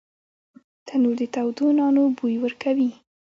[0.85, 2.91] تنور د تودو نانو بوی ورکوي